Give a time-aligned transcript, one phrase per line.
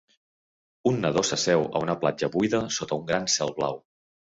[0.93, 3.85] Un nadó s'asseu a una platja buida sota un gran cel blau.